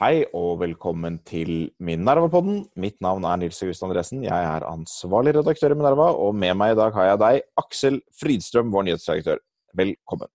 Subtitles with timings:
[0.00, 2.62] Hei og velkommen til Minerva-podden.
[2.80, 4.22] Mitt navn er Nils August Andresen.
[4.24, 7.98] Jeg er ansvarlig redaktør i Minerva, og med meg i dag har jeg deg, Aksel
[8.16, 9.42] Frydstrøm, vår nyhetsredaktør.
[9.76, 10.32] Velkommen.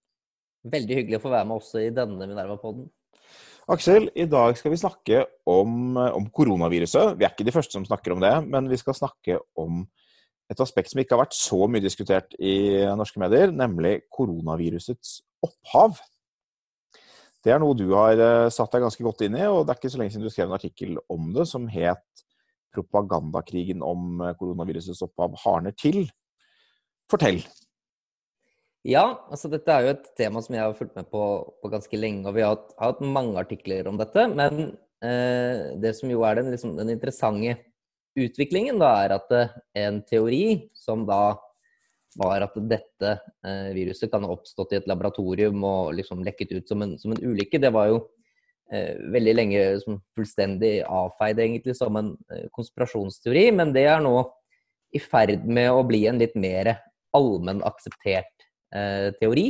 [0.69, 2.85] Veldig hyggelig å få være med også i denne Minerva-podden.
[3.73, 7.17] Aksel, i dag skal vi snakke om, om, koronaviruset.
[7.17, 9.81] Vi er ikke de første som snakker om det, men vi skal snakke om
[10.45, 15.97] et aspekt som ikke har vært så mye diskutert i norske medier, nemlig koronavirusets opphav.
[17.45, 19.77] Det er noe du har eh, satt deg ganske godt inn i, og det er
[19.77, 22.23] ikke så lenge siden du skrev en artikkel om det som het
[22.75, 26.09] 'Propagandakrigen om eh, koronavirusets opphav hardner til'.
[27.11, 27.45] Fortell.
[28.85, 31.21] Ja, altså dette er jo et tema som jeg har fulgt med på,
[31.61, 32.25] på ganske lenge.
[32.27, 34.25] Og vi har hatt, har hatt mange artikler om dette.
[34.33, 37.55] Men eh, det som jo er den, liksom, den interessante
[38.17, 39.55] utviklingen, da, er at eh,
[39.85, 41.37] en teori som da
[42.19, 43.11] var at dette
[43.45, 47.13] eh, viruset kan ha oppstått i et laboratorium og liksom lekket ut som en, som
[47.13, 47.59] en ulykke.
[47.61, 47.99] Det var jo
[48.71, 54.17] eh, veldig lenge som fullstendig avfeid egentlig som en eh, konspirasjonsteori, men det er nå
[54.95, 56.71] i ferd med å bli en litt mer
[57.15, 59.49] allmenn akseptert eh, teori.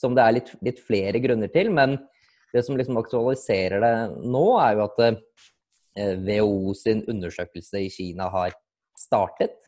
[0.00, 1.70] Som det er litt, litt, flere grunner til.
[1.70, 1.94] Men
[2.52, 3.94] det som liksom aktualiserer det
[4.26, 8.56] nå, er jo at eh, WHO sin undersøkelse i Kina har
[8.98, 9.61] startet.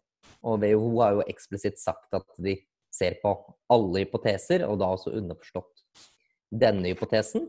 [0.45, 2.59] Og WHO har jo eksplisitt sagt at de
[2.95, 3.33] ser på
[3.73, 5.85] alle hypoteser, og da også underforstått
[6.55, 7.49] denne hypotesen.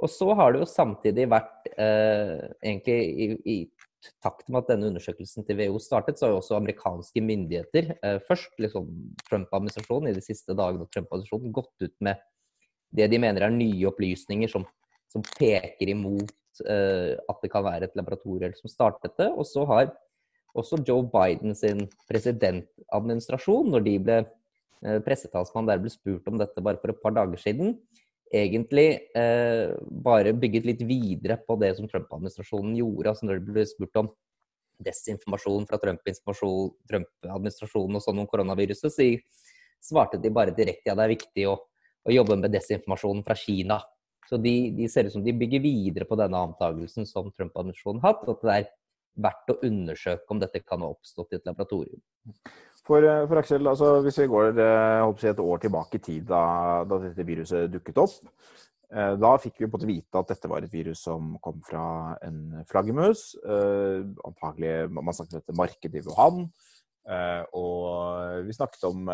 [0.00, 3.56] Og så har det jo samtidig vært eh, egentlig i, i,
[4.24, 8.18] takt med at denne undersøkelsen til WHO startet, så har jo også amerikanske myndigheter, eh,
[8.24, 8.88] først liksom
[9.28, 12.20] Trump-administrasjonen i de siste dagene av Trump-administrasjonen, gått ut med
[12.96, 14.64] det de mener er nye opplysninger som,
[15.12, 19.28] som peker imot eh, at det kan være et laboratorium som startet det.
[19.36, 19.92] Og så har
[20.58, 26.64] også Joe Biden sin presidentadministrasjon, når de ble eh, pressetalsmann der ble spurt om dette
[26.64, 27.76] bare for et par dager siden,
[28.30, 29.74] egentlig eh,
[30.06, 33.08] bare bygget litt videre på det som Trump-administrasjonen gjorde.
[33.12, 34.10] altså Når det ble spurt om
[34.80, 39.08] desinformasjon fra Trump-administrasjonen Trump og sånn om koronaviruset, så
[39.80, 41.56] svarte de bare direkte ja, det er viktig å,
[42.06, 43.80] å jobbe med desinformasjonen fra Kina.
[44.28, 48.14] Så de, de, ser ut som de bygger videre på denne antakelsen som Trump-administrasjonen har
[48.14, 48.28] hatt.
[48.30, 48.68] At det er
[49.18, 52.02] verdt å undersøke om dette kan ha oppstått i et laboratorium.
[52.86, 56.82] For, eh, for Aksel, altså, hvis vi går eh, et år tilbake i tid, da,
[56.88, 58.16] da, dette viruset dukket opp,
[58.90, 62.64] eh, da fikk vi på vite at dette var et virus som kom fra en
[62.70, 63.34] flaggermus.
[63.44, 66.50] Antagelig Man snakket om dette markedet i Wuhan.
[67.56, 69.08] og vi snakket om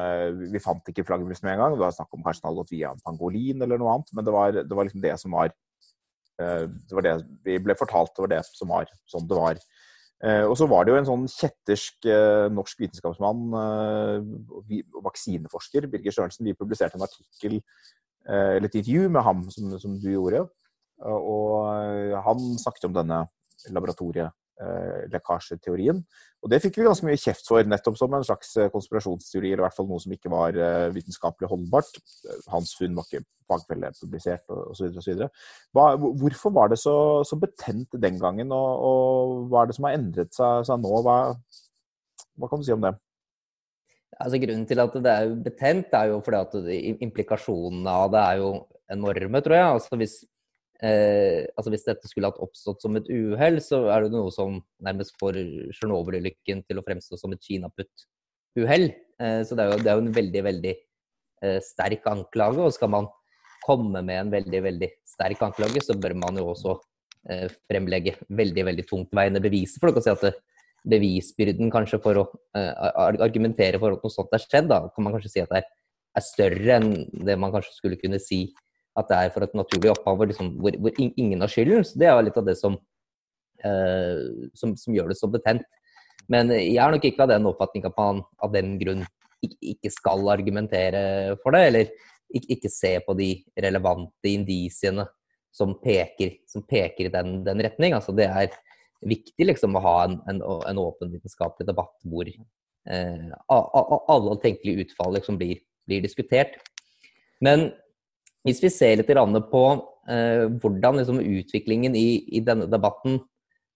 [0.53, 1.77] Vi fant ikke flaggermus med en gang.
[1.77, 4.11] Det var snakk om kanskje den hadde gått via en pangolin eller noe annet.
[4.13, 5.53] Men det var, det var liksom det som var
[6.37, 7.15] det var det
[7.47, 9.61] vi ble fortalt, det var det som var sånn det var.
[10.25, 15.89] Eh, og så var det jo en sånn kjettersk eh, norsk vitenskapsmann og eh, vaksineforsker,
[15.93, 16.49] Birger Sørensen.
[16.49, 17.61] Vi publiserte en artikkel,
[18.27, 20.41] eller et intervju med ham som, som du gjorde.
[21.07, 23.21] Og han snakket om denne
[24.57, 26.03] laboratorielekkasjeteorien.
[26.43, 29.67] Og det fikk vi ganske mye kjeft for, nettopp som en slags konspirasjonsteori, eller i
[29.67, 30.59] hvert fall noe som ikke var
[30.95, 31.99] vitenskapelig holdbart.
[32.53, 34.93] Hans funn var ikke fagfellepublisert osv.
[35.01, 35.25] osv.
[35.75, 36.97] Hvorfor var det så,
[37.27, 41.03] så, betent den gangen, og, og, hva er det som har endret seg, seg nå?
[41.07, 41.19] Hva,
[42.37, 42.95] hva, kan du si om det?
[44.17, 48.41] Altså, grunnen til at det er betent, er jo fordi at implikasjonene av det er
[48.41, 48.55] jo
[48.93, 49.75] enorme, tror jeg.
[49.77, 50.21] Altså, hvis,
[50.85, 54.59] eh, altså, hvis dette skulle hatt oppstått som et uhell, så er det noe som
[54.85, 55.39] nærmest får
[55.75, 58.91] Tsjernobyl-ulykken til å fremstå som et kinaputt-uhell.
[59.21, 62.61] Eh, så det er, jo, det er, jo, en veldig, veldig eh, sterk anklage.
[62.65, 63.09] Og skal man
[63.67, 66.77] komme med en veldig, veldig sterk anklage, så bør man jo også
[67.31, 69.81] eh, fremlegge veldig, veldig tungtveiende beviser.
[69.81, 70.37] For du kan si at det,
[70.87, 72.25] bevisbyrden kanskje for å
[72.57, 72.71] eh,
[73.25, 75.69] argumentere for at noe sånt er skjedd, da kan man kanskje si at det er,
[76.17, 76.93] er, større enn
[77.27, 78.45] det man kanskje skulle kunne si
[78.97, 81.85] at det er for et naturlig opphav liksom, hvor, hvor, ingen har skylden.
[81.85, 82.79] Så det er litt av det som,
[83.65, 84.23] eh,
[84.57, 85.67] som, som, gjør det så betent.
[86.33, 89.05] Men jeg er nok ikke av den oppfatning at man av den grunn
[89.45, 91.93] ikke skal argumentere for det, eller
[92.35, 93.29] ikke se på de
[93.63, 95.07] relevante indisiene
[95.55, 97.95] som peker, som peker i den, den, retning.
[97.97, 98.51] Altså det er
[99.07, 105.17] viktig liksom å ha en, en, en åpen vitenskapelig debatt hvor eh, alle tenkelige utfall
[105.17, 106.59] liksom blir, blir, diskutert.
[107.45, 107.71] Men
[108.47, 109.11] hvis vi ser litt
[109.51, 109.63] på
[110.09, 113.21] eh, hvordan liksom, utviklingen i, i, denne debatten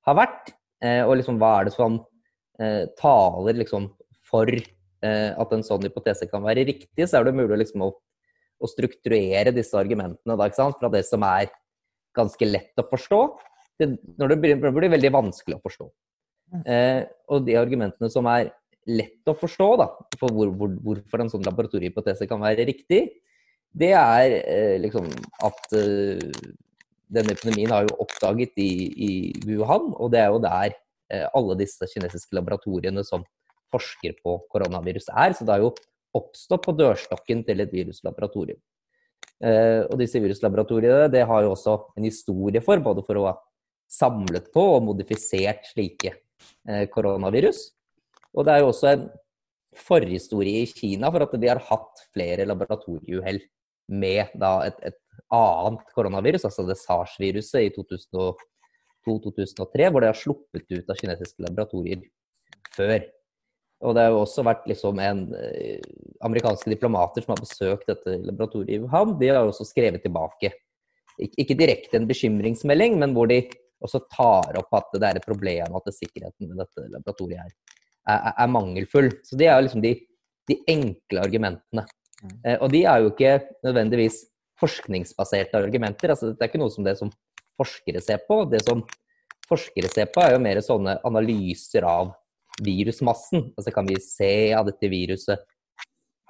[0.07, 0.53] har vært,
[0.83, 1.99] eh, og liksom, hva er det som
[2.61, 3.91] eh, taler liksom,
[4.31, 7.93] for eh, at en sånn hypotese kan være riktig, så er det mulig liksom, å
[8.61, 11.51] å strukturere disse argumentene da, fra det som er
[12.17, 13.21] ganske lett å forstå,
[13.81, 15.89] til når det blir, det blir veldig vanskelig å forstå.
[16.51, 16.63] Mm.
[16.67, 18.51] Eh, og de argumentene som er
[18.91, 19.89] lett å forstå da,
[20.19, 23.07] for hvor, hvor, hvorfor en sånn laboratoriehypotese kan være riktig,
[23.73, 25.07] det er eh, liksom
[25.47, 26.19] at eh,
[27.11, 29.11] denne epidemien har jo oppdaget i, i,
[29.47, 30.73] Wuhan, og det er jo der
[31.13, 33.25] eh, alle disse kinesiske laboratoriene som
[33.71, 35.35] forsker på koronavirus er.
[35.35, 35.75] Så det har jo
[36.19, 38.59] oppstått på dørstokken til et viruslaboratorium.
[39.41, 43.37] Eh, og disse viruslaboratoriene det har jo også en historie for, både for å ha
[43.91, 47.69] samlet på og modifisert slike eh, koronavirus.
[48.35, 49.09] Og det er jo også en
[49.79, 53.41] forhistorie i Kina for at de har hatt flere laboratorieuhell
[53.91, 54.99] med da et, et
[55.35, 62.01] annet koronavirus, altså det SARS-viruset i 2002-2003, hvor det har sluppet ut av kinesiske laboratorier
[62.77, 62.99] før.
[63.81, 65.81] Og det har jo også vært liksom en eh,
[66.27, 69.19] amerikanske diplomater som har besøkt dette laboratoriet i Wuhan.
[69.21, 70.49] De har jo også skrevet tilbake,
[71.21, 73.39] ikke direkte en bekymringsmelding, men hvor de
[73.85, 77.51] også tar opp at det er et problem at sikkerheten ved dette laboratoriet er,
[78.13, 79.11] er, er mangelfull.
[79.25, 79.93] Så det er jo liksom de,
[80.51, 81.83] de enkle argumentene.
[82.21, 82.37] Mm.
[82.45, 83.35] Eh, og de er jo ikke
[83.67, 84.23] nødvendigvis
[84.61, 86.13] forskningsbaserte argumenter.
[86.13, 87.13] altså Det er ikke noe som det som
[87.61, 88.43] forskere ser på.
[88.51, 88.85] Det som
[89.49, 92.15] forskere ser på, er jo mer sånne analyser av
[92.65, 93.51] virusmassen.
[93.57, 95.47] Altså kan vi se av dette viruset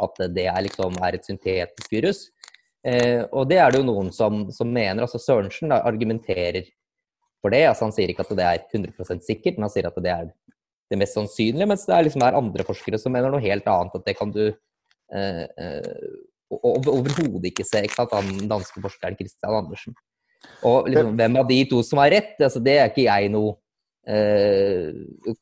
[0.00, 2.28] at det er, liksom, er et syntetisk virus?
[2.86, 5.04] Eh, og det er det jo noen som, som mener.
[5.04, 6.70] altså Sørensen da, argumenterer
[7.42, 7.66] for det.
[7.68, 10.30] altså Han sier ikke at det er 100% sikkert, men han sier at det er
[10.90, 11.68] det mest sannsynlige.
[11.68, 13.96] Mens det er, liksom, er andre forskere som mener noe helt annet.
[14.00, 14.46] At det kan du
[15.14, 16.06] eh, eh,
[16.60, 17.84] overhodet ikke se.
[17.86, 19.96] ikke sant, Den danske forskeren Christian Andersen.
[20.66, 23.54] Og liksom, hvem av de to som har rett, altså, det er ikke jeg noe
[24.08, 24.90] eh,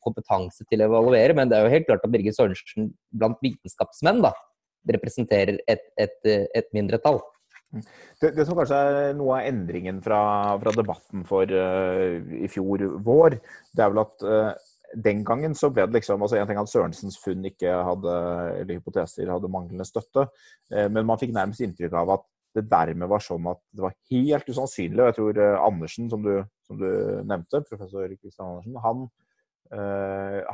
[0.03, 1.35] kompetanse til å evaluere.
[1.37, 4.33] Men det er jo helt klart at Birgit Sørensen blant vitenskapsmenn da,
[4.89, 6.17] representerer et, et,
[6.55, 7.21] et mindretall.
[7.69, 10.19] Det, det, som kanskje er noe av endringen fra,
[10.61, 13.37] fra debatten for uh, i fjor vår,
[13.77, 16.71] det er vel at uh, den gangen så ble det liksom altså En ting at
[16.71, 18.17] Sørensens funn ikke hadde,
[18.61, 20.25] eller hypoteser hadde manglende støtte,
[20.73, 22.27] uh, men man fikk nærmest inntrykk av at
[22.57, 25.03] det dermed var sånn at det var helt usannsynlig.
[25.03, 26.31] Og jeg tror Andersen, som du,
[26.65, 26.87] som du,
[27.29, 29.03] nevnte, professor Kristian Andersen, han,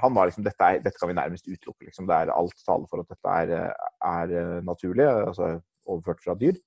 [0.03, 1.87] han var liksom dette, er, dette, kan vi nærmest utelukke.
[1.87, 2.09] Liksom.
[2.09, 3.71] Det er alt taler for at dette er,
[4.11, 5.53] er naturlig, altså
[5.87, 6.59] overført fra dyr.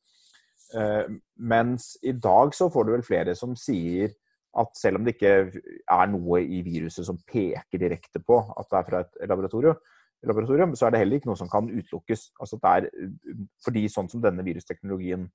[0.77, 1.05] Eh,
[1.37, 4.13] mens i dag så får du vel flere som sier
[4.59, 8.79] at selv om det ikke er noe i viruset som peker direkte på at det
[8.79, 9.79] er fra et laboratorium,
[10.27, 12.31] laboratorium så er det heller ikke noe som kan utelukkes.
[12.43, 12.89] Altså det er,
[13.65, 15.29] fordi sånn som denne virusteknologien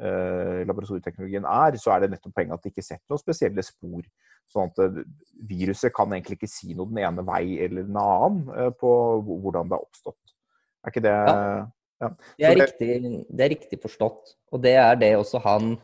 [0.00, 4.04] eh, laboratorieteknologien er, så er det nettopp poenget at det ikke setter noen spesielle spor.
[4.52, 5.00] Sånn at eh,
[5.48, 8.92] viruset kan egentlig ikke si noe den ene vei eller den annen eh, på
[9.24, 10.36] hvordan det har oppstått.
[10.84, 11.64] Er ikke det ja.
[11.96, 12.10] Ja.
[12.36, 12.88] Det, er riktig,
[13.32, 14.34] det, er riktig, forstått.
[14.52, 15.76] Og det er det også han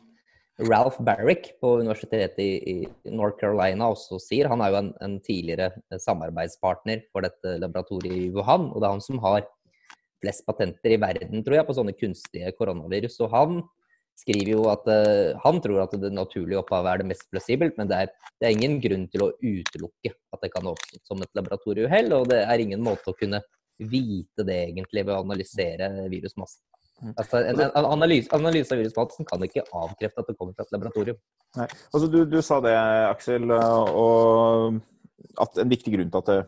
[0.60, 4.50] Ralph Barrick på universitetet i, North Carolina også sier.
[4.52, 5.70] Han er jo en, en, tidligere
[6.04, 8.68] samarbeidspartner for dette laboratoriet i Wuhan.
[8.70, 9.46] Og det er han som har
[10.22, 13.16] flest patenter i verden, tror jeg, på sånne kunstige koronavirus.
[13.24, 13.62] Og han
[14.20, 17.88] skriver jo at uh, han tror at det naturlige opphavet er det mest plausibelt, men
[17.90, 21.24] det er, det er, ingen grunn til å utelukke at det kan ha oppstått som
[21.24, 22.12] et laboratorieuhell.
[22.20, 23.40] Og det er ingen måte å kunne
[23.80, 26.60] vite det egentlig ved å analysere virusmassen.
[27.02, 27.14] Mm.
[27.18, 30.74] Altså, en, en analyse, analyse, av virusmassen kan ikke avkrefte at det kommer fra et
[30.74, 31.22] laboratorium.
[31.58, 31.68] Nei.
[31.90, 32.74] Altså, du, du, sa det,
[33.10, 34.78] Aksel, og
[35.42, 36.38] at en viktig grunn til at det,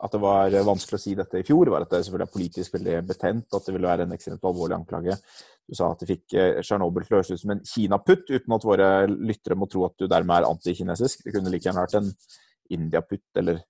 [0.00, 2.76] at det, var vanskelig å si dette i fjor, var at det selvfølgelig er politisk
[2.76, 5.16] veldig betent, at det ville være en ekstremt alvorlig anklage.
[5.68, 8.56] Du sa at det fikk eh, Tsjernobyl til å høres ut som en Kina-putt, uten
[8.56, 11.26] at våre lyttere må tro at du dermed er antikinesisk.
[11.26, 12.08] Det kunne like gjerne vært en
[12.78, 13.60] India-putt, eller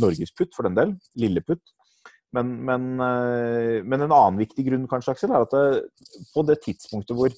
[0.00, 0.94] Norges-putt for den del.
[1.20, 1.62] Lille-putt.
[2.36, 6.58] Men, men, eh, men, en annen viktig grunn kanskje, Aksel, er at det, på det
[6.66, 7.32] tidspunktet hvor,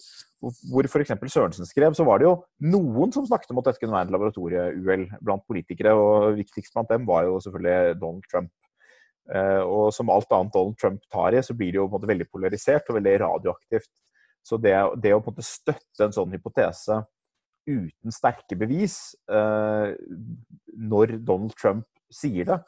[0.73, 1.13] hvor f.eks.
[1.31, 2.33] Sørensen skrev, så var det jo
[2.73, 5.95] noen som snakket om at dette kunne være en laboratorieuhell blant politikere.
[5.95, 8.53] Og viktigst blant dem var jo selvfølgelig Donald Trump.
[9.31, 12.01] Eh, og som alt annet Donald Trump tar i, så blir det jo på en
[12.01, 13.93] måte veldig polarisert og veldig radioaktivt.
[14.43, 16.99] Så det, det å på en måte støtte en sånn hypotese
[17.69, 19.93] uten sterke bevis eh,
[20.81, 22.59] når Donald Trump sier det,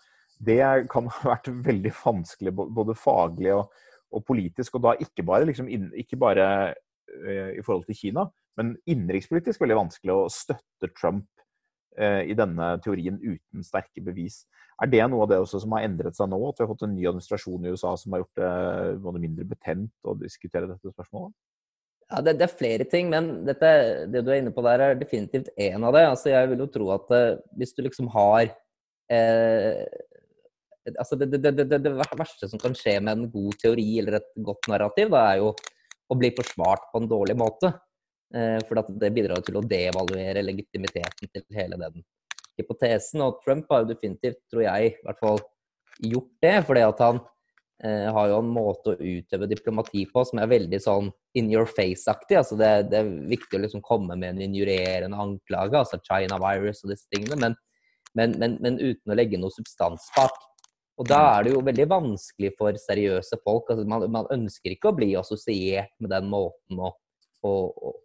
[0.42, 3.68] det kan ha vært veldig vanskelig både faglig og,
[4.12, 4.78] og politisk.
[4.78, 8.26] Og da ikke bare, liksom, ikke bare uh, i forhold til Kina,
[8.58, 11.28] men innenrikspolitisk veldig vanskelig å støtte Trump
[12.00, 14.42] uh, i denne teorien uten sterke bevis.
[14.82, 16.40] Er det noe av det som har endret seg nå?
[16.48, 20.08] At vi har fått en ny administrasjon i USA som har gjort det mindre betent
[20.08, 21.34] å diskutere dette spørsmålet?
[22.12, 23.68] Ja, det, det, er flere ting, men dette,
[24.12, 26.02] det du er inne på der, er definitivt én av det.
[26.10, 28.50] Altså, jeg vil jo tro at uh, hvis du liksom har
[29.12, 29.86] eh,
[30.90, 34.30] altså det, det, det, det, verste som kan skje med en god teori eller et
[34.42, 35.52] godt narrativ, da er jo
[36.10, 37.72] å bli forsvart på en dårlig måte.
[38.34, 42.04] Eh, for det bidrar til å devaluere legitimiteten til hele den
[42.58, 43.24] hypotesen.
[43.24, 45.42] Og Trump har jo definitivt, tror jeg, i hvert fall
[46.02, 46.56] gjort det.
[46.66, 47.20] fordi at han
[47.84, 51.68] eh, har jo en måte å utøve diplomati på som er veldig sånn in your
[51.68, 52.38] face-aktig.
[52.40, 56.84] altså det, det, er viktig å liksom komme med en injurerende anklage, altså China virus
[56.84, 57.56] og disse tingene, men,
[58.16, 60.36] men, men, men uten å legge noe substans bak.
[61.02, 63.72] Og da er det jo veldig vanskelig for seriøse folk.
[63.72, 66.92] altså Man, man ønsker ikke å bli assosiert med den måten å,
[67.42, 67.52] å,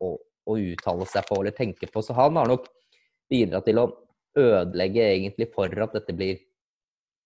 [0.02, 0.10] å,
[0.50, 2.02] å, uttale seg på eller tenke på.
[2.02, 2.66] Så han har nok
[3.30, 3.92] bidratt til å
[4.38, 6.42] ødelegge egentlig for at dette blir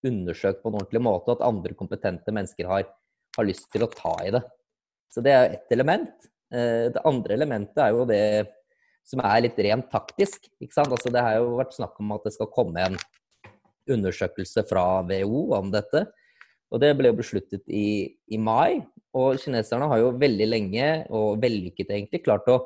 [0.04, 2.84] undersøkt på en ordentlig måte, og at andre kompetente mennesker har,
[3.38, 4.42] har lyst til å ta i det.
[5.08, 6.28] Så det er ett element.
[6.52, 8.22] Eh, det andre elementet er jo det
[9.08, 10.50] som er litt rent taktisk.
[10.60, 10.92] ikke sant?
[10.92, 13.00] Altså Det har jo vært snakk om at det skal komme en
[13.90, 16.06] undersøkelse fra WHO om dette.
[16.72, 18.80] Og det ble jo besluttet i, i mai.
[19.12, 22.58] Og kineserne har jo veldig lenge, og vellykket egentlig, klart å,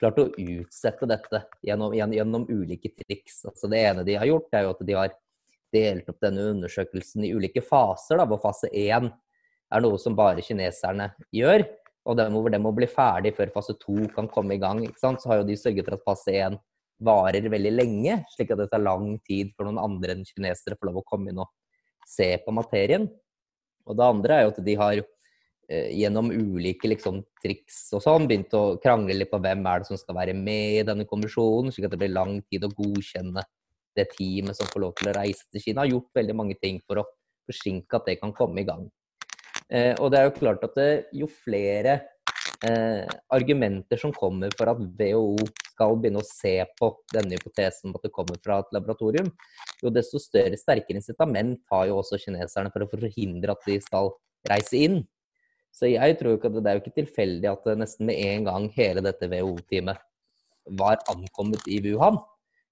[0.00, 3.40] klart å utsette dette gjennom, gjennom ulike triks.
[3.48, 5.14] Altså Det ene de har gjort, er jo at de har
[5.74, 9.08] delt opp denne undersøkelsen i ulike faser, da, hvor fase én
[9.74, 11.64] er noe som bare kineserne gjør.
[12.04, 14.84] Og den, hvor den må bli ferdig før fase to kan komme i gang.
[15.00, 16.58] Så har jo de sørget for at fase én
[17.04, 20.90] varer veldig lenge, slik at det tar lang tid for noen andre enn kinesere får
[20.90, 21.50] lov å komme inn og
[22.08, 23.08] se på materien.
[23.84, 28.28] Og det andre er jo at de har eh, gjennom ulike liksom, triks og sånn
[28.30, 31.72] begynt å krangle litt på hvem er det som skal være med i denne kommisjonen,
[31.72, 33.44] slik at det blir lang tid å godkjenne
[33.94, 36.80] det teamet som får lov til å reise til Kina, har gjort veldig mange ting
[36.82, 37.08] for å
[37.46, 38.88] forsinke at det kan komme i gang.
[39.70, 41.98] Eh, og det er jo klart at det, jo flere
[42.66, 45.36] eh, argumenter som kommer for at WHO
[45.74, 49.30] skal begynne å se på denne hypotesen om at det kommer fra et laboratorium,
[49.82, 54.12] jo desto større, sterkere incitament har jo også kineserne for å forhindre at de skal
[54.50, 55.02] reise inn.
[55.74, 58.68] Så jeg tror ikke at det er jo ikke tilfeldig at nesten med en gang
[58.76, 60.02] hele dette WHO-teamet
[60.78, 62.20] var ankommet i Wuhan,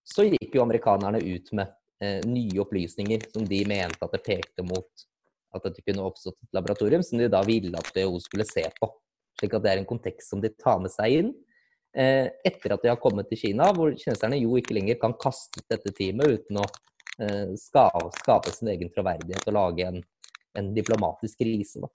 [0.07, 4.65] så gikk jo amerikanerne ut med eh, nye opplysninger som de mente at det pekte
[4.67, 5.07] mot
[5.53, 8.89] at dette kunne oppstått et laboratorium, som de da ville at WHO skulle se på.
[9.39, 11.33] Slik at det er en kontekst som de tar med seg inn
[11.93, 15.67] etter at de har kommet til Kina, hvor kineserne jo ikke lenger kan kaste ut
[15.69, 16.67] dette teamet uten å
[17.21, 19.99] eh, skape, skape, sin egen troverdighet og lage en,
[20.57, 21.83] en diplomatisk krise.
[21.85, 21.91] Da.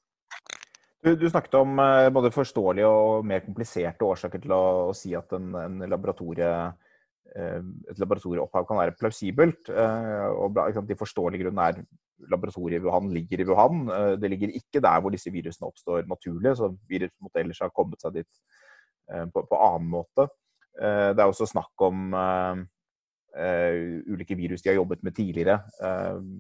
[1.02, 5.16] Du, du, snakket om eh, både forståelige og mer kompliserte årsaker til å, å si
[5.18, 6.52] at en, en laboratorie
[7.36, 7.62] Eh,
[7.92, 9.70] et laboratorieopphav kan være plausibelt.
[9.70, 11.82] Eh, og De forståelige grunnene er
[12.32, 13.84] laboratoriet i Wuhan ligger i Wuhan.
[13.94, 18.22] Eh, det ligger ikke der hvor disse virusene oppstår naturlig, så virusmodeller har kommet seg
[18.22, 18.32] dit
[19.08, 20.28] på, på annen måte.
[20.78, 22.60] Det er også snakk om uh,
[24.12, 25.56] ulike virus de har jobbet med tidligere,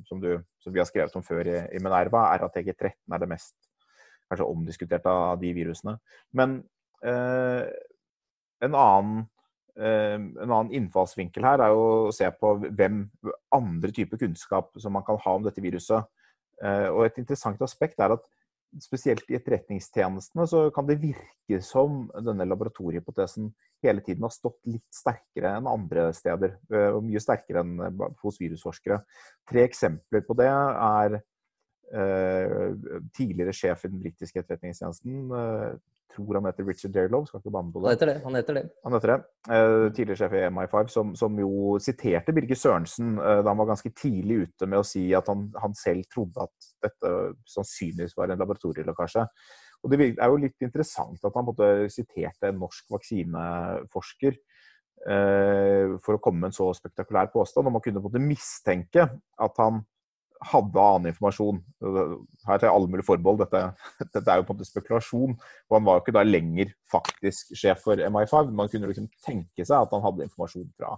[0.05, 2.27] som, du, som, vi har skrevet om før i, i Minerva.
[2.41, 3.55] RATG13 er det mest
[4.29, 5.95] kanskje omdiskuterte av de virusene.
[6.37, 6.59] Men
[7.01, 9.25] en annen
[9.77, 13.03] Eh, en annen innfallsvinkel her er jo å se på hvem
[13.53, 16.07] andre typer kunnskap som man kan ha om dette viruset.
[16.63, 18.23] Eh, og et interessant aspekt er at
[18.83, 23.49] spesielt i etterretningstjenestene så kan det virke som denne laboratoriehypotesen
[23.85, 26.57] hele tiden har stått litt sterkere enn andre steder.
[26.71, 29.01] Eh, og mye sterkere enn hos virusforskere.
[29.47, 31.19] Tre eksempler på det er
[31.87, 35.29] tidligere sjef i den britiske etterretningstjenesten,
[36.17, 37.25] tror han heter Richard Dearlow.
[37.27, 37.85] Skal ikke banne på det.
[37.85, 38.15] Han heter det.
[38.23, 38.63] Han heter det.
[38.85, 39.19] Han heter det.
[39.51, 43.93] Uh, tidligere sjef i MI5, som, som, jo siterte Birger Sørensen da han var ganske
[43.97, 47.13] tidlig ute med å si at han, han selv trodde at dette
[47.53, 49.27] sannsynligvis var en laboratorielekkasje.
[49.83, 54.39] Og Det er jo litt interessant at han måtte siterte en norsk vaksineforsker
[56.01, 57.69] for å komme med en så spektakulær påstand.
[57.69, 59.83] Og man kunne måte mistenke at han
[60.51, 61.59] hadde annen informasjon.
[61.81, 63.61] Her tar jeg alle mulige forbehold, dette,
[64.03, 65.35] dette, er jo på en måte spekulasjon.
[65.69, 68.53] Og han var jo ikke da lenger faktisk sjef for MI5.
[68.55, 70.95] Man kunne liksom tenke seg at han hadde informasjon fra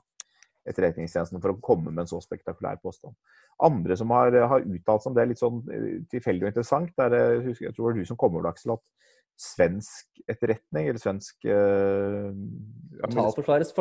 [0.70, 3.16] etterretningstjenesten for å komme med en så spektakulær påstand.
[3.66, 7.08] Andre som har, har uttalt seg om det, litt sånn eh, tilfeldig og interessant, det
[7.08, 8.84] er, eh, jeg tror det var du som kom over, Aksel, at
[9.40, 12.28] svensk etterretning, eller svensk uh,
[13.00, 13.72] Totalforsvarets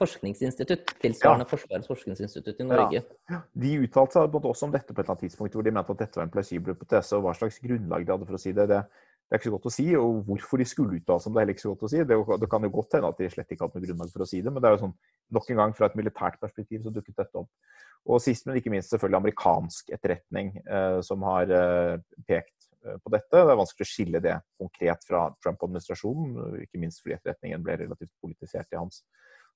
[0.00, 1.50] forskningsinstitutt, tilsvarende ja.
[1.52, 3.04] Forsvarets forskningsinstitutt i Norge.
[3.30, 3.40] Ja.
[3.54, 6.02] De uttalte seg også om dette på et eller annet tidspunkt, hvor de mente at
[6.02, 8.66] dette var en plausibel hypotese, og hva slags grunnlag de hadde for å si det.
[8.72, 8.80] det.
[8.82, 11.38] det er ikke så godt å si, og hvorfor de skulle uttale seg om det,
[11.38, 12.02] er heller ikke så godt å si.
[12.02, 14.30] Det, det, kan jo godt hende at de slett ikke hadde noe grunnlag for å
[14.34, 14.98] si det, men det er jo sånn,
[15.38, 17.78] nok en gang fra et militært perspektiv så dukket dette opp.
[18.10, 21.94] Og sist, men ikke minst selvfølgelig amerikansk etterretning, eh, som har eh,
[22.26, 23.32] pekt på dette.
[23.32, 28.12] Det er vanskelig å skille det konkret fra Trump-administrasjonen, ikke minst fordi etterretningen ble relativt
[28.22, 29.02] politisert i hans,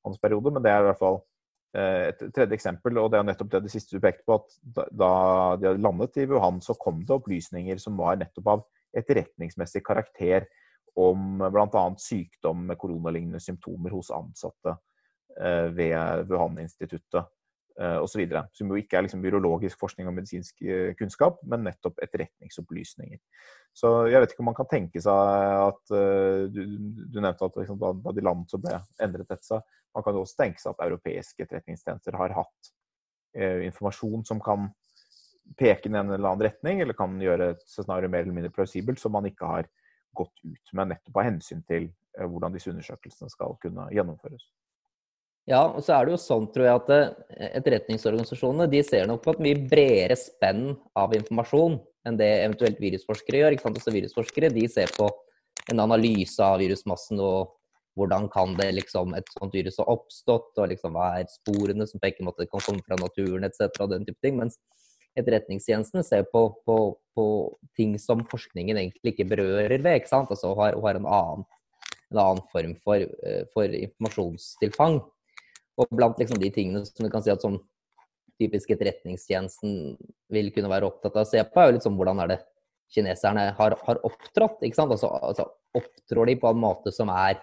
[0.07, 0.53] hans, periode.
[0.55, 1.21] Men det er i hvert fall
[1.77, 4.89] eh, et tredje eksempel, og det er nettopp det det siste du pekte på, at
[4.91, 5.13] da
[5.61, 8.67] de hadde landet i Wuhan, så kom det opplysninger som var nettopp av
[8.97, 10.49] etterretningsmessig karakter
[10.99, 11.83] om bl.a.
[12.01, 14.75] sykdom med koronalignende symptomer hos ansatte
[15.39, 17.29] eh, ved Wuhan-instituttet.
[17.79, 18.25] Osv.
[18.57, 23.21] Som jo ikke er liksom biologisk forskning og medisinsk uh, kunnskap, men nettopp etterretningsopplysninger.
[23.77, 26.63] Så jeg vet ikke om man kan tenke seg at uh, du,
[27.05, 29.63] du, nevnte at liksom, da, de landet så ble endret dette seg.
[29.95, 32.75] Man kan også tenke seg at europeiske etterretningstjenester har hatt
[33.39, 34.71] informasjon som kan
[35.61, 38.99] peke i en eller annen retning, eller kan gjøre et scenario mer eller mindre plausibelt,
[38.99, 39.69] som man ikke har
[40.17, 44.49] gått ut med nettopp av hensyn til hvordan disse undersøkelsene skal kunne gjennomføres.
[45.49, 49.23] Ja, og så er det jo sånn, tror jeg, at eh, etterretningsorganisasjonene de ser nok
[49.25, 51.79] på et mye bredere spenn av informasjon
[52.09, 53.57] enn det eventuelt virusforskere gjør.
[53.57, 53.79] ikke sant?
[53.81, 55.09] Også virusforskere de ser på
[55.73, 57.55] en analyse av virusmassen og
[57.99, 62.01] hvordan kan det liksom, et sånt virus ha oppstått, og liksom hva er sporene som
[62.03, 63.73] peker en det kan komme fra naturen etc.
[63.81, 64.39] og den type ting.
[64.39, 64.61] Mens
[65.19, 66.79] etterretningstjenesten ser på, på,
[67.17, 67.27] på,
[67.75, 70.31] ting som forskningen egentlig ikke berører ved, ikke sant?
[70.31, 71.47] Altså har, har en, annen,
[72.13, 75.01] en annen form for, eh, for informasjonstilfang.
[75.79, 77.59] Og blant liksom de tingene som du kan si at sånn
[78.39, 79.97] typisk etterretningstjenesten
[80.35, 82.39] vil kunne være opptatt av å se på, er jo litt sånn hvordan er det
[82.95, 84.63] kineserne har, har opptrådt.
[84.63, 84.95] ikke sant?
[84.95, 87.37] Altså, altså, Opptrår de på en måte som er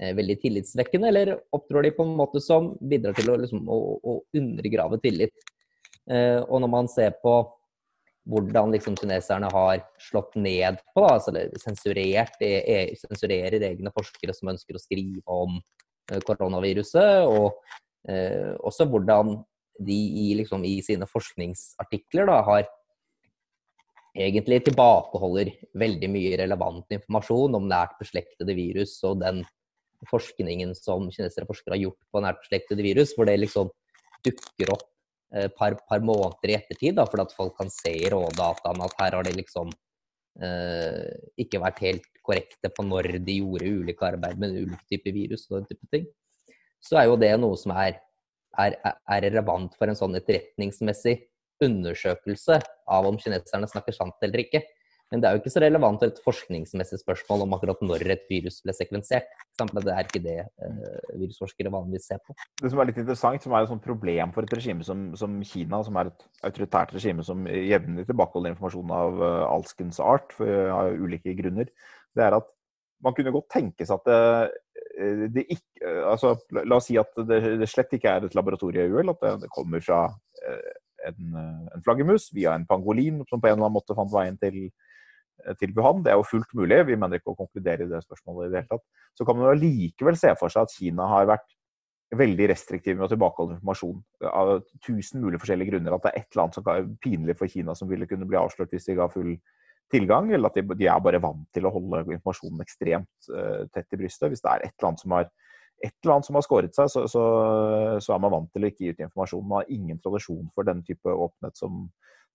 [0.00, 3.78] eh, veldig tillitsvekkende, eller opptrår de på en måte som bidrar til å, liksom, å,
[4.04, 5.32] å undergrave tillit?
[6.10, 7.38] Eh, og når man ser på
[8.30, 11.32] hvordan liksom, kineserne har slått ned på, da, altså
[11.62, 15.56] sensurert, e, e, sensurerer egne forskere som ønsker å skrive om
[16.26, 17.60] koronaviruset, og
[18.08, 19.38] eh, også hvordan
[19.80, 22.66] de i, liksom, i, sine forskningsartikler da, har
[24.18, 29.44] egentlig tilbakeholder veldig mye relevant informasjon om nært beslektede virus og den
[30.08, 33.70] forskningen som kinesiske forskere har gjort på nært beslektede virus, hvor det liksom
[34.26, 34.86] dukker opp
[35.30, 38.86] et eh, par, par, måneder i ettertid, da, fordi at folk kan se i rådataene
[38.86, 39.70] at her har det liksom
[40.42, 45.46] eh, ikke vært helt korrekte på når de gjorde ulike arbeid med ulike typer virus
[45.50, 46.06] og den type ting,
[46.80, 47.98] så er jo det noe som er,
[48.58, 51.18] er, er relevant for en sånn etterretningsmessig
[51.60, 52.60] undersøkelse
[52.90, 54.62] av om kineserne snakker sant eller ikke.
[55.10, 58.28] Men det er jo ikke så relevant for et forskningsmessig spørsmål om akkurat når et
[58.30, 59.26] virus ble sekvensert.
[59.58, 62.36] Det er ikke det uh, virusforskere vanligvis ser på.
[62.62, 65.40] Det som er litt interessant, som er et sånt problem for et regime som, som
[65.42, 70.70] Kina, som er et autoritært regime som jevnlig tilbakeholder informasjon av uh, alskens art for,
[70.76, 71.74] av ulike grunner,
[72.16, 72.48] det er at
[73.04, 74.20] man kunne godt tenke seg at det,
[75.00, 76.34] eh, det ikke altså,
[76.66, 80.02] La oss si at det, det slett ikke er et laboratorieuhell, at det, kommer fra
[80.44, 80.72] eh,
[81.08, 84.66] en, en, flaggermus via en pangolin som på en eller annen måte fant veien til,
[85.60, 86.02] til Wuhan.
[86.04, 88.62] Det er jo fullt mulig, vi mener ikke å konkludere i det spørsmålet i det
[88.62, 88.84] hele tatt.
[89.16, 91.48] Så kan man likevel se for seg at Kina har vært
[92.16, 95.94] veldig restriktiv med å tilbakeholde informasjon av tusen mulige forskjellige grunner.
[95.94, 98.38] At det er et eller annet som er pinlig for Kina som ville kunne bli
[98.40, 99.36] avslørt hvis de ga full
[99.90, 103.96] tilgang, eller at de, de, er bare vant til å holde informasjonen ekstremt uh, tett
[103.96, 104.30] i brystet.
[104.32, 105.28] Hvis det er et eller annet som har,
[105.86, 107.24] annet som har skåret seg, så, så,
[107.98, 109.44] så, er man vant til å ikke gi ut informasjon.
[109.44, 111.84] Man har ingen tradisjon for den type åpenhet som,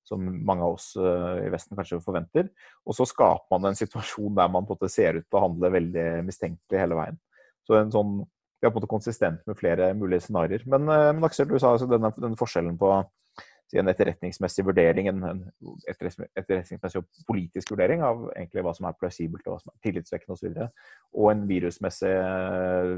[0.07, 2.51] som mange av oss uh, i Vesten kanskje forventer.
[2.85, 5.45] Og så skaper man en situasjon der man på en måte ser ut til å
[5.47, 7.21] handle veldig mistenkelig hele veien.
[7.65, 8.23] Så en sånn,
[8.61, 10.63] Vi er på en måte konsistent med flere mulige scenarioer.
[10.71, 12.97] Men, uh, men Aksel, du sa altså denne, denne forskjellen på
[13.81, 15.21] en etterretningsmessig vurdering, en,
[15.89, 20.37] etterretningsmessig og politisk vurdering av egentlig hva som er plausibelt og hva som er tillitvekkende
[20.37, 20.49] osv.
[20.51, 22.93] Og, så og en virusmessig eh,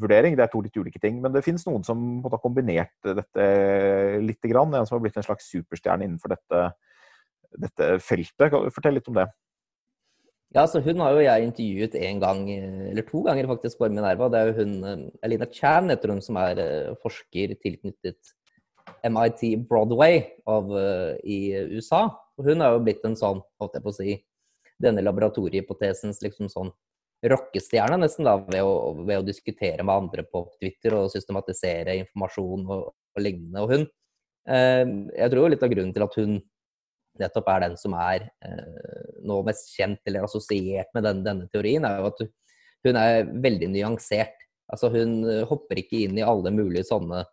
[0.00, 0.36] vurdering.
[0.36, 1.20] Det er to litt ulike ting.
[1.22, 3.50] Men det finnes noen som måtte ha kombinert dette
[4.24, 4.40] litt.
[4.50, 4.72] Grann.
[4.74, 6.64] En som har blitt en slags superstjerne innenfor dette,
[7.60, 8.56] dette feltet.
[8.74, 9.28] Fortelle litt om det?
[10.56, 12.40] Ja, så Hun har jo jeg intervjuet en gang,
[12.90, 14.26] eller to ganger faktisk, på Minerva.
[14.32, 18.34] Det er jo hun, eh, Elina Chan, heter hun, som er eh, forsker tilknyttet
[19.06, 22.06] MIT Broadway av, uh, i USA.
[22.38, 24.14] Og hun er jo blitt en sånn, holdt jeg på å si,
[24.80, 26.70] denne laboratoriehypotesens liksom sånn
[27.28, 32.64] rockestjerne, nesten, da, ved å, ved å, diskutere med andre på Twitter og systematisere informasjon
[32.64, 33.64] og, og lignende.
[33.64, 33.84] Og hun
[34.48, 34.84] eh,
[35.18, 36.38] Jeg tror litt av grunnen til at hun
[37.20, 41.84] nettopp er den som er eh, nå mest kjent eller assosiert med den, denne teorien,
[41.84, 42.24] er jo at
[42.88, 44.38] hun er veldig nyansert.
[44.72, 47.24] Altså Hun hopper ikke inn i alle mulige sånne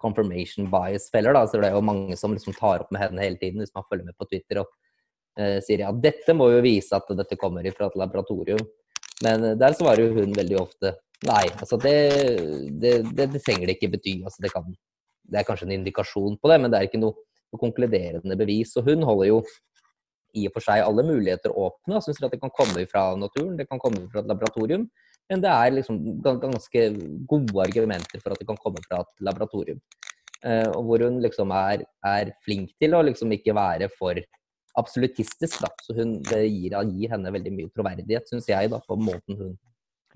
[0.00, 1.34] confirmation bias-feller.
[1.34, 3.74] da, så Det er jo mange som liksom tar opp med henne hele tiden hvis
[3.74, 4.70] man følger med på Twitter og
[5.40, 8.64] uh, sier ja, dette må jo vise at dette kommer fra et laboratorium.
[9.26, 10.94] Men uh, der svarer jo hun veldig ofte
[11.26, 11.46] nei.
[11.58, 11.96] altså det,
[12.78, 14.20] det, det, det trenger det ikke bety.
[14.22, 14.68] altså det, kan,
[15.26, 17.18] det er kanskje en indikasjon på det, men det er ikke noe,
[17.52, 18.76] noe konkluderende bevis.
[18.78, 19.42] Og hun holder jo
[20.36, 23.56] i og for seg alle muligheter åpne og syns at det kan komme fra naturen,
[23.58, 24.86] det kan komme fra et laboratorium.
[25.28, 26.84] Men det er liksom ganske
[27.28, 29.80] gode argumenter for at det kan komme fra et laboratorium.
[30.38, 34.20] Uh, og hvor hun liksom er, er, flink til å liksom ikke være for
[34.78, 35.60] absolutistisk.
[35.64, 35.70] Da.
[35.82, 39.54] Så hun, det gir, gir henne veldig mye troverdighet, syns jeg, da, på måten hun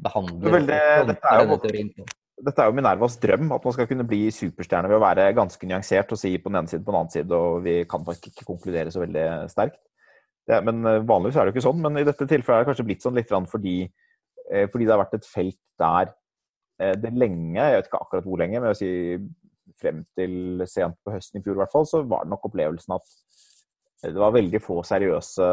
[0.02, 2.06] behandler veldig, dette er jo,
[2.42, 5.68] dette er jo Minervas drøm, at man skal kunne bli superstjerne ved å være ganske
[5.68, 8.30] nyansert og si på den ene siden på den annen side, og vi kan faktisk
[8.32, 9.82] ikke konkludere så veldig sterkt.
[10.48, 12.70] Det, men eh, Vanligvis er det jo ikke sånn, men i dette tilfellet er det
[12.72, 14.11] kanskje blitt sånn litt fordi, eh,
[14.72, 16.12] fordi det har vært et felt der
[16.98, 20.96] det lenge, jeg vet ikke akkurat hvor lenge, men jeg vil si frem til sent
[21.04, 23.12] på høsten i fjor i hvert fall, så var det nok opplevelsen at
[24.02, 25.48] det var veldig få seriøse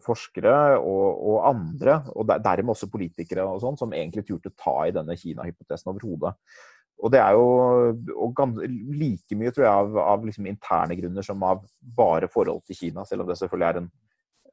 [0.00, 4.94] forskere og, og andre, og dermed også politikere og sånn, som egentlig turte ta i
[4.96, 6.32] denne Kina-hypotesen overhodet.
[6.98, 7.92] Og det er jo
[8.96, 13.04] like mye, tror jeg, av, av liksom interne grunner som av bare forhold til Kina,
[13.06, 13.90] selv om det selvfølgelig er en,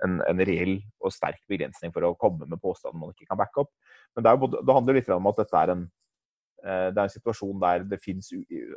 [0.03, 3.63] en, en reell og sterk begrensning for å komme med påstander man ikke kan backe
[3.63, 3.71] opp.
[4.15, 5.83] Men det, både, det handler litt om at dette er en,
[6.65, 8.31] eh, det er en situasjon der det finnes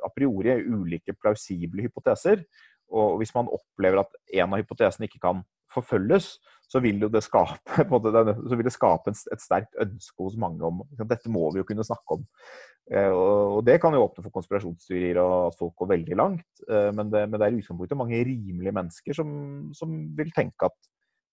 [0.06, 2.44] a priori ulike plausible hypoteser,
[2.88, 7.84] og hvis man opplever at en av hypotesene ikke kan forfølges, så vil det skape,
[8.64, 12.26] det skape et sterkt ønske hos mange om dette må vi jo kunne snakke om.
[12.88, 16.48] Eh, og det kan jo åpne for konspirasjonsteorier og at folk går veldig langt.
[16.64, 19.32] Eh, men det, men det er i utgangspunktet mange rimelige mennesker som,
[19.76, 20.76] som, vil tenke at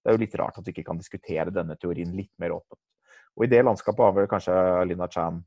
[0.06, 2.82] det er jo litt rart at vi ikke kan diskutere denne teorien litt mer åpent.
[3.36, 4.54] Og i det landskapet har vel kanskje
[4.86, 5.40] Lina Chan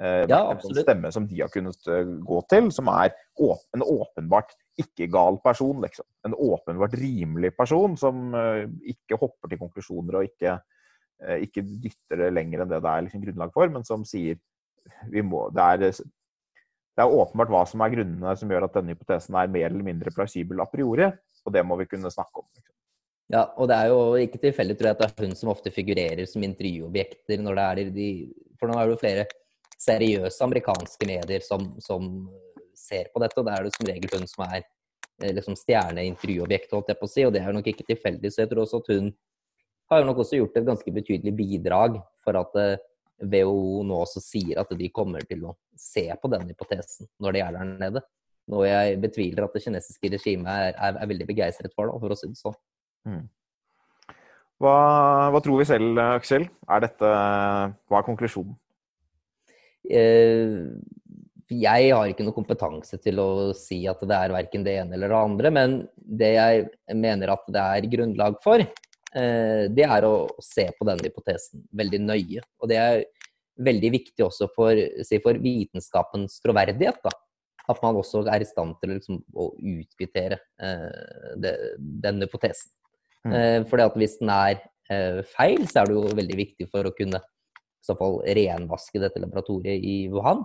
[0.00, 1.90] eh, ja, en sånn stemme som de har kunnet
[2.24, 6.06] gå til, som er en åpenbart ikke gal person, liksom.
[6.24, 10.56] En åpenbart rimelig person som eh, ikke hopper til konklusjoner og ikke,
[11.26, 14.40] eh, ikke, dytter det lenger enn det det er liksom, grunnlag for, men som sier
[15.12, 18.96] vi må, det, er, det er åpenbart hva som er grunnene som gjør at denne
[18.96, 21.12] hypotesen er mer eller mindre plausibel a priori,
[21.44, 22.48] og det må vi kunne snakke om.
[22.56, 22.72] Liksom.
[23.30, 25.72] Ja, og det er jo ikke tilfeldig, tror jeg, at det er hun som ofte
[25.72, 28.08] figurerer som intervjuobjekter når det er de
[28.60, 29.26] For nå er det jo flere
[29.82, 32.08] seriøse amerikanske medier som, som
[32.76, 36.72] ser på dette, og det er det som regel hun som er eh, liksom stjerneintervjuobjekt,
[36.74, 38.30] holdt jeg på å si, og det er jo nok ikke tilfeldig.
[38.30, 39.12] Så jeg tror også at hun
[39.90, 42.58] har jo nok også gjort et ganske betydelig bidrag for at
[43.22, 47.36] WHO eh, nå også sier at de kommer til å se på den hypotesen når
[47.36, 48.04] de er der nede.
[48.52, 52.14] Noe jeg betviler at det kinesiske regimet er, er, er veldig begeistret for, da, for
[52.14, 52.56] å si det sånn.
[53.08, 53.22] Mm.
[54.62, 54.74] Hva,
[55.34, 56.46] hva, tror vi selv, Aksel?
[56.70, 57.08] Er dette,
[57.90, 58.54] hva er konklusjonen?
[59.90, 60.60] Eh,
[61.52, 65.10] jeg har ikke noe kompetanse til å si at det er verken det ene eller
[65.10, 70.28] det andre, men det jeg mener at det er grunnlag for, eh, det er å
[70.40, 72.44] se på denne hypotesen veldig nøye.
[72.62, 73.02] Og det er
[73.62, 77.02] veldig viktig også for, si, for vitenskapens troverdighet.
[77.04, 77.12] Da.
[77.70, 81.56] At man også er i stand til liksom, å utkvittere eh, det,
[82.06, 82.70] den hypotesen.
[83.26, 83.34] Mm.
[83.36, 84.56] Eh, fordi at hvis den er
[84.90, 89.00] eh, feil, så er det jo veldig viktig for å kunne i så fall renvaske
[89.02, 90.44] dette laboratoriet i Wuhan.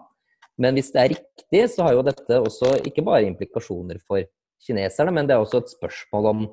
[0.58, 4.26] Men hvis det er riktig, så har jo dette også ikke bare implikasjoner for
[4.66, 6.46] kineserne, men det er også et spørsmål om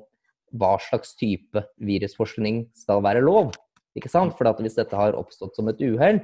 [0.55, 3.55] hva slags type virusforskning skal være lov.
[3.97, 4.35] Ikke sant?
[4.37, 6.21] For hvis dette har oppstått som et uhell,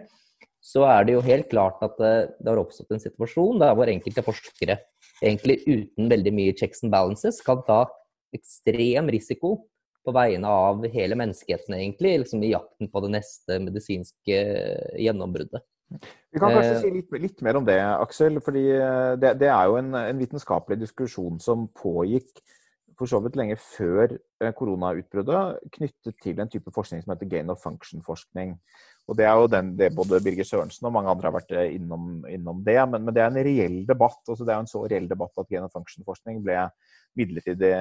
[0.61, 3.89] så er det jo helt klart at det, det har oppstått en situasjon der hvor
[3.89, 4.77] enkelte forskere
[5.23, 7.81] egentlig uten veldig mye checks and balances kan ta
[8.35, 9.55] ekstrem risiko
[10.05, 14.39] på vegne av hele menneskeheten, egentlig, liksom i jakten på det neste medisinske
[14.99, 15.63] gjennombruddet.
[16.31, 18.39] Vi kan kanskje eh, si litt, litt, mer om det, Aksel.
[18.43, 22.39] fordi eh, det, det er jo en, en, vitenskapelig diskusjon som pågikk
[22.99, 27.51] for så vidt lenge før eh, koronautbruddet, knyttet til en type forskning som heter gain
[27.51, 28.55] of function-forskning.
[29.09, 32.21] Og Det er jo den, det både Birger Sørensen og mange andre har vært innom,
[32.29, 32.77] innom det.
[32.87, 34.21] Men, men, det er en reell debatt.
[34.27, 36.67] altså Det er en så reell debatt at gen- og function-forskning ble
[37.19, 37.73] midlertidig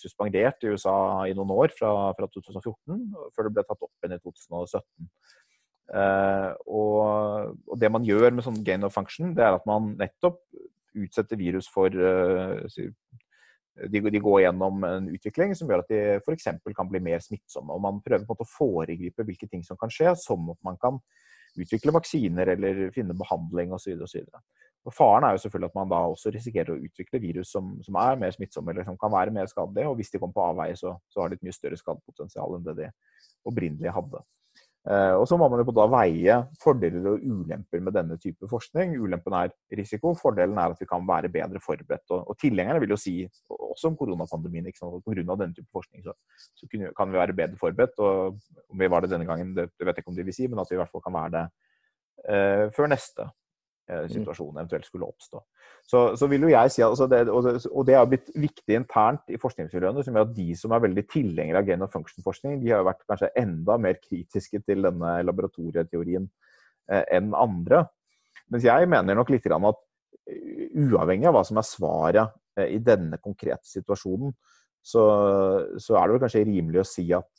[0.00, 0.94] suspendert i USA
[1.28, 3.02] i noen år, fra, fra 2014,
[3.36, 5.10] før det ble tatt opp igjen i 2017.
[5.90, 9.96] Uh, og, og, det man gjør med sånn gain of function, det er at man
[9.98, 10.38] nettopp
[10.94, 12.62] utsetter virus for uh,
[13.88, 16.48] de, de, går gjennom en utvikling som gjør at de f.eks.
[16.76, 17.72] kan bli mer smittsomme.
[17.72, 20.60] Og man prøver på en måte å foregripe hvilke ting som kan skje, som at
[20.66, 21.00] man kan
[21.58, 24.04] utvikle vaksiner eller finne behandling osv.
[24.96, 28.20] Faren er jo selvfølgelig at man da også risikerer å utvikle virus som, som er
[28.20, 29.90] mer smittsomme eller som kan være mer skadelige.
[29.90, 32.68] Og hvis de kommer på avveie, så, så har de et mye større skadepotensial enn
[32.68, 32.92] det de
[33.48, 34.22] opprinnelig hadde.
[34.88, 38.94] Eh, og så må man jo da veie fordeler og ulemper med denne type forskning.
[38.96, 42.06] Ulempen er risiko, fordelen er at vi kan være bedre forberedt.
[42.16, 43.14] Og, og tilhengerne vil jo si,
[43.52, 45.26] også om koronapandemien, ikke sant, at pga.
[45.34, 46.16] denne type forskning så,
[46.56, 48.00] så, kan vi være bedre forberedt.
[48.00, 48.40] Og
[48.72, 50.62] om vi var det denne gangen, det, vet jeg ikke om de vil si, men
[50.62, 51.44] at vi i hvert fall kan være det
[52.32, 53.28] eh, før neste.
[54.12, 55.40] Situasjonen eventuelt skulle oppstå.
[55.86, 58.76] Så, så vil jo jeg si altså det, og, det, og det har blitt viktig
[58.78, 62.60] internt i forskningsmiljøene, som gjør at de som er veldig tilhengere av gain of function-forskning,
[62.62, 66.28] de har jo vært kanskje enda mer kritiske til denne laboratorieteorien
[66.92, 67.84] eh, enn andre.
[68.50, 69.82] Mens jeg mener nok litt at
[70.30, 74.34] eh, uavhengig av hva som er svaret eh, i denne konkrete situasjonen,
[74.80, 75.04] så,
[75.76, 77.30] så, er det vel kanskje rimelig å si at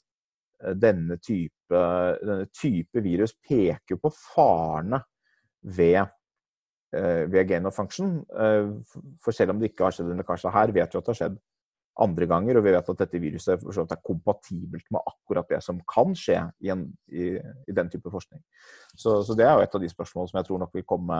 [0.64, 1.84] eh, denne type,
[2.22, 5.02] denne type virus peker på farene
[5.62, 6.02] ved,
[6.92, 8.20] ved gain of function.
[9.24, 11.20] For selv om det ikke har skjedd en lekkasje her, vet vi at det har
[11.20, 11.38] skjedd
[12.00, 12.60] andre ganger.
[12.60, 16.72] Og vi vet at dette viruset er kompatibelt med akkurat det som kan skje i,
[16.74, 18.42] en, i, i den type forskning.
[18.96, 21.20] Så, så, det er jo et av de spørsmålene som jeg tror nok vil komme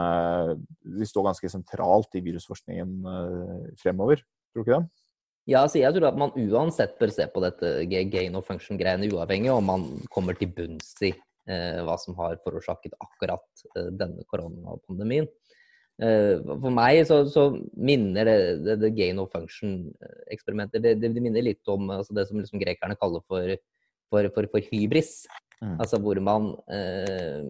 [1.00, 4.24] vil stå ganske sentralt i virusforskningen uh, fremover.
[4.52, 5.08] Tror du ikke det?
[5.50, 9.50] Ja, altså jeg tror at man uansett bør se på dette gain of function-greiene uavhengig
[9.50, 11.10] om man kommer til bunns i
[11.50, 15.26] eh, hva som har forårsaket akkurat eh, denne koronapandemien.
[16.02, 17.44] Eh, for meg så, så
[17.78, 22.40] minner det, det, det, gain of function-eksperimentet det, det, minner litt om altså det som
[22.42, 23.54] liksom grekerne kaller for,
[24.10, 25.28] for, for, for hybris.
[25.62, 25.76] Mm.
[25.76, 27.46] Altså hvor man eh,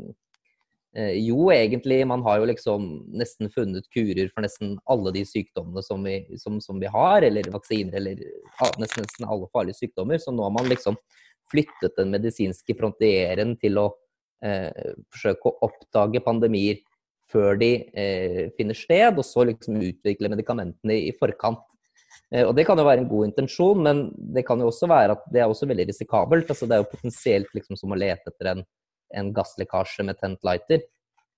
[0.99, 5.85] eh, Jo, egentlig, man har jo liksom nesten funnet kurer for nesten alle de sykdommene
[5.87, 8.19] som vi, som, som vi har, eller vaksiner, eller
[8.83, 10.19] nesten, nesten, alle farlige sykdommer.
[10.19, 10.99] Så nå har man liksom
[11.51, 13.89] flyttet den medisinske frontieren til å
[14.43, 16.83] eh, forsøke å oppdage pandemier
[17.31, 21.63] før de eh, finner sted, og så liksom utvikle medikamentene i forkant.
[22.31, 24.03] Eh, og Det kan jo være en god intensjon, men
[24.35, 26.49] det kan jo også være at det er også veldig risikabelt.
[26.51, 28.63] Altså, det er jo potensielt liksom som å lete etter en,
[29.17, 30.85] en gasslekkasje med tent lighter.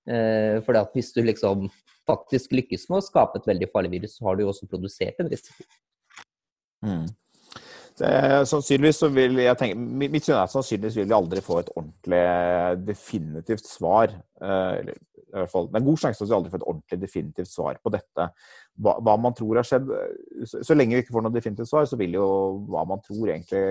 [0.10, 1.69] Eh, fordi at hvis du liksom
[2.08, 5.21] faktisk lykkes med å skape et veldig farlig virus, så har du jo også produsert
[5.23, 5.63] en risiko.
[6.84, 7.06] Mm.
[7.93, 8.10] Det,
[8.49, 11.69] sannsynligvis så vil jeg tenke, Mitt syn er at sannsynligvis vil vi aldri få et
[11.77, 12.23] ordentlig
[12.89, 14.15] definitivt svar.
[14.41, 14.97] Eh, eller
[15.34, 17.50] i hvert fall, Det er god sjanse for at vi aldri får et ordentlig definitivt
[17.50, 18.28] svar på dette.
[18.78, 19.89] Hva, hva, man tror har skjedd
[20.46, 22.28] så, så, lenge vi ikke får noe definitivt svar, så vil jo
[22.69, 23.63] hva man tror egentlig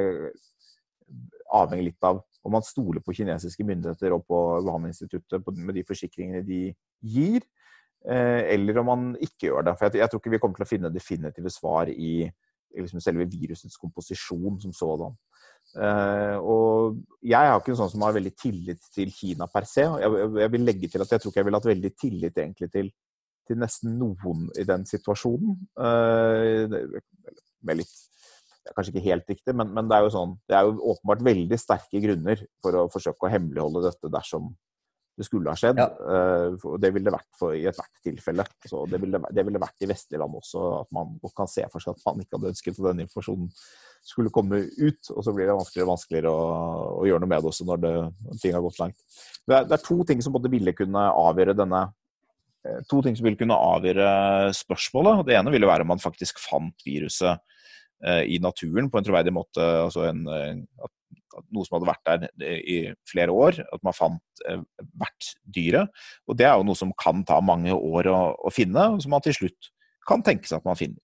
[1.53, 6.42] avhenge litt av om man stoler på kinesiske myndigheter og på Wuhan-instituttet med de forsikringene
[6.46, 6.62] de
[7.07, 7.44] gir,
[8.09, 9.77] eh, eller om man ikke gjør det.
[9.79, 12.27] For jeg, jeg, tror ikke vi kommer til å finne definitive svar i
[12.72, 15.14] liksom selve virusets komposisjon som sådan.
[15.72, 19.87] Uh, og jeg er ikke en sånn som har veldig tillit til Kina per se.
[20.02, 22.68] Jeg, jeg vil legge til at jeg tror ikke jeg ville hatt veldig tillit egentlig
[22.74, 22.90] til,
[23.48, 25.61] til nesten noen i den situasjonen.
[25.78, 26.80] Uh,
[27.62, 28.00] med litt
[28.62, 31.56] Kanskje ikke helt riktig, men, men, det er jo sånn Det er jo åpenbart veldig
[31.58, 34.52] sterke grunner for å forsøke å hemmeligholde dette dersom
[35.18, 35.80] det skulle ha skjedd.
[35.80, 35.88] Ja.
[35.98, 38.46] Uh, det ville det vært for, i ethvert tilfelle.
[38.64, 41.85] Så det ville, det ville vært i vestlige land også, at man kan se for
[41.85, 43.50] seg at man ikke hadde ønsket at den informasjonen
[44.03, 45.11] skulle komme ut.
[45.15, 46.47] Og så blir det vanskeligere og vanskeligere å,
[47.01, 47.95] å gjøre noe med det også når, det,
[48.43, 49.03] ting har gått langt.
[49.47, 51.85] Det er, det er, to ting som både ville kunne avgjøre denne
[52.67, 54.09] eh, To ting som ville kunne avgjøre
[54.59, 55.27] spørsmålet.
[55.29, 57.38] Det ene ville være om man faktisk fant viruset
[58.07, 59.62] eh, i naturen på en troverdig måte.
[59.87, 60.93] altså en, at
[61.53, 63.62] noe som hadde vært der i flere år.
[63.73, 64.62] At man fant eh,
[65.01, 66.03] hvert dyret.
[66.29, 69.15] Og det er jo noe som kan ta mange år å, å finne, og som
[69.15, 69.73] man til slutt
[70.09, 70.99] kan tenke seg at man finner.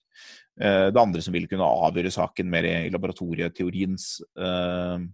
[0.59, 5.05] Eh, det andre som vil kunne avgjøre saken mer i laboratorieteoriens eh,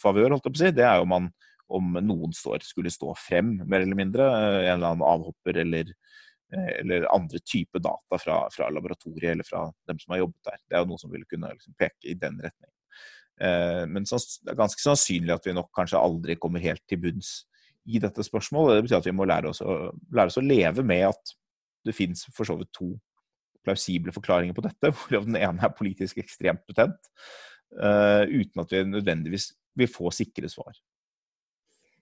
[0.00, 1.28] favør, holdt jeg på å si, det er jo man,
[1.76, 4.28] om noen står, skulle stå frem, mer eller mindre.
[4.30, 5.92] Eh, en eller annen avhopper eller,
[6.52, 10.64] eller andre typer data fra, fra, laboratoriet eller fra dem som har jobbet der.
[10.64, 12.72] Det er jo noe som vil kunne liksom, peke i den retningen.
[13.40, 17.42] Eh, men det er ganske sannsynlig at vi nok kanskje aldri kommer helt til bunns
[17.86, 18.78] i dette spørsmålet.
[18.78, 21.36] Det betyr at vi må lære oss å, lære oss å leve med at
[21.86, 22.94] det fins for så vidt to
[23.66, 26.98] plausible forklaringer på dette, hvorav den ene er politisk ekstremt betent,
[27.82, 30.72] uh, uten at vi nødvendigvis vil få sikre svar.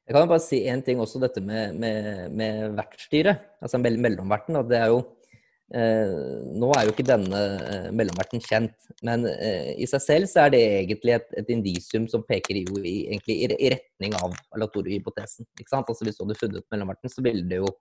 [0.05, 4.61] Jeg kan bare si én ting også, dette med, med, med vertsstyret, altså mellomverten.
[4.61, 5.01] at det er jo
[5.73, 6.11] Eh,
[6.55, 8.75] nå er jo ikke denne eh, mellomverten kjent,
[9.07, 12.65] men eh, i seg selv så er det egentlig et, et indisium som peker i,
[12.85, 15.49] i, i, i retning av laboratoriehypotesen.
[15.57, 15.89] Ikke sant?
[15.89, 17.73] Altså Hvis du hadde funnet mellomverten, så ville det jo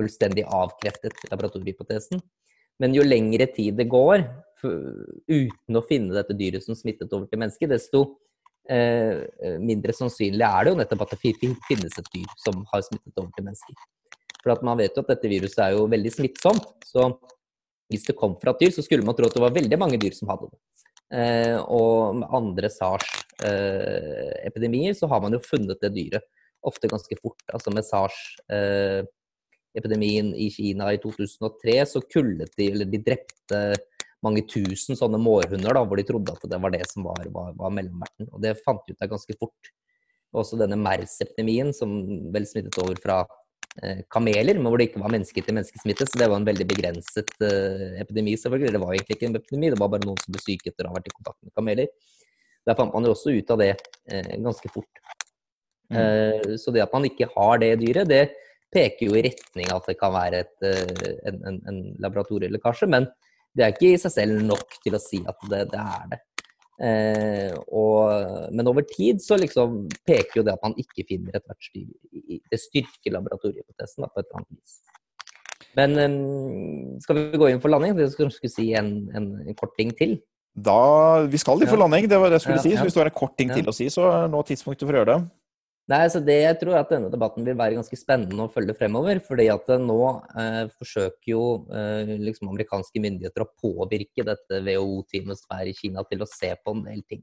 [0.00, 2.24] fullstendig avkreftet laboratoriehypotesen.
[2.82, 4.24] Men jo lengre tid det går
[4.66, 8.00] uten å finne dette dyret som smittet over til mennesket, desto
[8.68, 9.22] eh,
[9.62, 13.30] mindre sannsynlig er det jo nettopp at det finnes et dyr som har smittet over
[13.36, 13.74] til mennesker.
[14.42, 16.66] For man vet jo at dette viruset er jo veldig smittsomt.
[16.86, 17.00] Så
[17.90, 19.98] hvis det kom fra et dyr, så skulle man tro at det var veldig mange
[20.02, 20.58] dyr som hadde det.
[21.16, 26.24] Eh, og med andre SARS-epidemier eh, så har man jo funnet det dyret
[26.66, 27.42] ofte ganske fort.
[27.54, 29.12] Altså med SARS-epidemier.
[29.76, 33.62] I Kina i 2003 så kullet de, eller de drepte
[34.24, 37.52] mange tusen sånne mårhunder da, hvor de trodde at det var det som var, var,
[37.58, 38.30] var mellomverten.
[38.32, 39.72] Og det fant de ut av ganske fort.
[40.36, 41.92] Også denne MERS-epidemien, som
[42.34, 43.20] vel smittet over fra
[43.82, 46.06] Eh, kameler, men hvor det ikke var menneske til menneskesmitte.
[46.08, 48.72] Så det var en veldig begrenset eh, epidemi, selvfølgelig.
[48.72, 50.92] Det var egentlig ikke en epidemi, det var bare noen som ble syke etter å
[50.92, 51.90] ha vært i kontakt med kameler.
[52.66, 55.02] Der fant man jo også ut av det eh, ganske fort.
[55.92, 55.98] Mm.
[56.00, 58.22] Uh, så det at man ikke har det dyret, det
[58.74, 60.56] peker jo i retning av at det kan være et,
[61.30, 62.88] en, en, en laboratorielekkasje.
[62.92, 63.08] Men
[63.56, 66.22] det er ikke i seg selv nok til å si at det, det er det.
[66.76, 71.46] Eh, og, men over tid så liksom peker jo det at man ikke finner et
[71.48, 74.76] vertsdyr i Det styrker laboratoriehypotesen på et eller annet vis.
[75.76, 77.96] Men um, skal vi gå inn for landing?
[77.96, 80.18] Det skal kanskje si en, en, en, kort ting til.
[80.56, 82.76] Da, Vi skal inn for landing, det var det jeg skulle ja, si.
[82.76, 83.58] Så hvis du har en kort ting ja.
[83.60, 85.18] til å si, så er nå tidspunktet for å gjøre det.
[85.86, 89.20] Nei, så det Jeg tror at denne debatten vil være ganske spennende å følge fremover.
[89.22, 90.00] fordi at nå
[90.42, 96.02] eh, forsøker jo eh, liksom amerikanske myndigheter å påvirke dette WHO-teamet som er i Kina,
[96.10, 97.22] til å se på en del ting.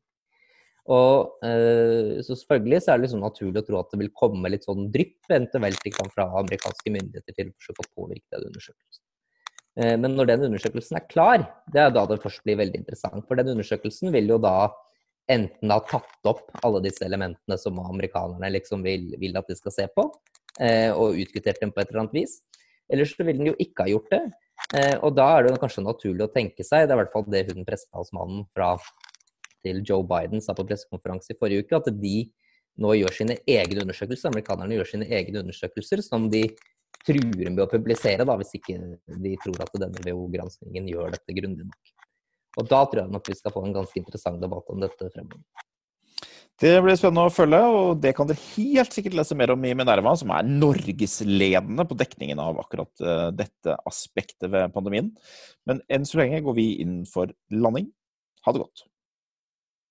[0.92, 4.52] Og eh, så Selvfølgelig så er det liksom naturlig å tro at det vil komme
[4.52, 9.04] litt sånn drypp eventuelt fra amerikanske myndigheter til å forsøke å påvirke den undersøkelsen.
[9.80, 13.28] Eh, men når den undersøkelsen er klar, det er da det først blir veldig interessant.
[13.28, 14.72] For den undersøkelsen vil jo da
[15.32, 19.76] enten ha tatt opp alle disse elementene som amerikanerne liksom vil, vil at de skal
[19.76, 20.08] se på,
[20.60, 22.42] eh, og utkvittert dem på et eller annet vis.
[22.92, 24.24] Eller så vil den jo ikke ha gjort det.
[24.76, 27.26] Eh, og da er det kanskje naturlig å tenke seg, det er i hvert fall
[27.32, 28.76] det hun pressetalsmannen fra
[29.64, 32.18] til Joe Biden sa på pressekonferanse i forrige uke, at de
[32.84, 34.32] nå gjør sine egne undersøkelser.
[34.32, 36.48] Amerikanerne gjør sine egne undersøkelser som de
[37.04, 38.78] truer med å publisere, da, hvis ikke
[39.24, 41.93] de tror at denne WHO-granskningen gjør dette grundig nok.
[42.60, 45.70] Og da tror jeg nok vi skal få en ganske interessant debatt om dette fremover.
[46.62, 49.74] Det blir spennende å følge, og det kan dere helt sikkert lese mer om i
[49.76, 55.10] Minerva, som er norgesledende på dekningen av akkurat eh, dette aspektet ved pandemien.
[55.68, 57.90] Men enn så lenge går vi inn for landing.
[58.46, 58.86] Ha det godt.